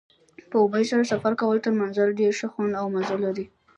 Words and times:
په 0.49 0.55
امید 0.65 0.85
سره 0.91 1.09
سفر 1.11 1.33
کول 1.41 1.57
تر 1.65 1.71
منزل 1.81 2.09
ډېر 2.21 2.31
ښه 2.39 2.47
خوند 2.53 2.73
او 2.81 2.85
مزه 2.95 3.15
لري. 3.25 3.45